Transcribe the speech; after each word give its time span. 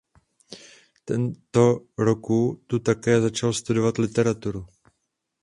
Tento 1.09 1.65
roku 2.03 2.51
tu 2.67 2.79
také 2.79 3.21
začal 3.21 3.53
studovat 3.53 3.97
literaturu. 3.97 4.65